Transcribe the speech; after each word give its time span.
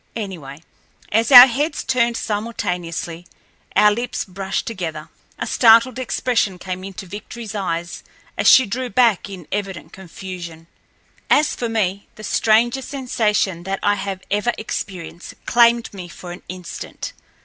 Anyway, 0.15 0.57
as 1.11 1.31
our 1.31 1.45
heads 1.45 1.83
turned 1.83 2.17
simultaneously, 2.17 3.27
our 3.75 3.91
lips 3.93 4.25
brushed 4.25 4.65
together. 4.65 5.09
A 5.37 5.45
startled 5.45 5.99
expression 5.99 6.57
came 6.57 6.83
into 6.83 7.05
Victoryl's 7.05 7.53
eyes 7.53 8.01
as 8.35 8.47
she 8.49 8.65
drew 8.65 8.89
back 8.89 9.29
in 9.29 9.47
evident 9.51 9.93
confusion. 9.93 10.65
As 11.29 11.53
for 11.53 11.69
me, 11.69 12.07
the 12.15 12.23
strangest 12.23 12.89
sensation 12.89 13.61
that 13.61 13.77
I 13.83 13.93
have 13.93 14.23
ever 14.31 14.53
experienced 14.57 15.35
claimed 15.45 15.93
me 15.93 16.07
for 16.07 16.31
an 16.31 16.41
instant. 16.49 17.13